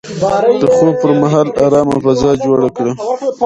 [0.61, 2.93] د خوب پر مهال ارامه فضا جوړه کړئ.